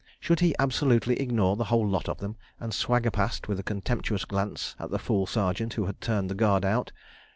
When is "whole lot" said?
1.65-2.09